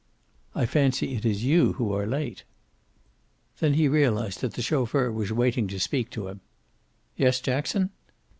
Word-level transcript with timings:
"I 0.55 0.65
fancy 0.65 1.13
it 1.13 1.25
is 1.25 1.43
you 1.43 1.73
who 1.73 1.93
are 1.93 2.07
late." 2.07 2.43
Then 3.59 3.75
he 3.75 3.87
realized 3.87 4.41
that 4.41 4.53
the 4.55 4.63
chauffeur 4.63 5.11
was 5.11 5.31
waiting 5.31 5.67
to 5.67 5.79
speak 5.79 6.09
to 6.09 6.27
him. 6.27 6.41
"Yes, 7.15 7.39
Jackson?" 7.39 7.91